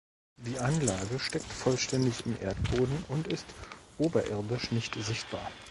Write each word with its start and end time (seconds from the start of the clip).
Die 0.37 0.57
Anlage 0.57 1.19
steckt 1.19 1.45
vollständig 1.45 2.25
im 2.25 2.35
Erdboden 2.41 3.05
und 3.09 3.27
ist 3.27 3.45
oberirdisch 3.99 4.71
nicht 4.71 4.95
sichtbar. 4.95 5.51